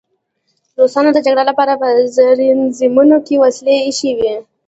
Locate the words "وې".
4.17-4.33